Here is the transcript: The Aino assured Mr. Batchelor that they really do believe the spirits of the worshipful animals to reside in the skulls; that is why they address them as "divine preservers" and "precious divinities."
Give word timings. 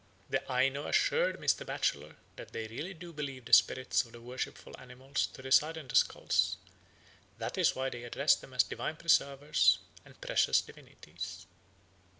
The 0.31 0.41
Aino 0.51 0.87
assured 0.87 1.39
Mr. 1.39 1.63
Batchelor 1.63 2.15
that 2.35 2.53
they 2.53 2.67
really 2.67 2.95
do 2.95 3.13
believe 3.13 3.45
the 3.45 3.53
spirits 3.53 4.03
of 4.03 4.13
the 4.13 4.19
worshipful 4.19 4.75
animals 4.79 5.27
to 5.27 5.43
reside 5.43 5.77
in 5.77 5.87
the 5.89 5.95
skulls; 5.95 6.57
that 7.37 7.55
is 7.55 7.75
why 7.75 7.91
they 7.91 8.03
address 8.03 8.33
them 8.35 8.55
as 8.55 8.63
"divine 8.63 8.95
preservers" 8.95 9.77
and 10.03 10.19
"precious 10.19 10.59
divinities." 10.61 11.45